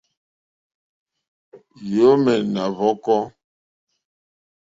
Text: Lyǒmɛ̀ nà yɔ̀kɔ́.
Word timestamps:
Lyǒmɛ̀ 1.89 2.37
nà 2.53 2.63
yɔ̀kɔ́. 2.77 3.19